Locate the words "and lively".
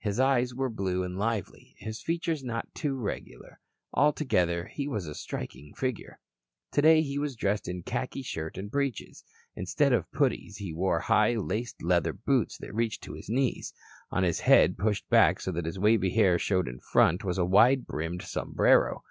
1.04-1.76